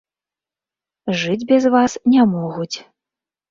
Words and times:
Жыць 1.25 1.47
без 1.53 1.63
вас 1.77 1.91
не 2.17 2.27
могуць. 2.35 2.77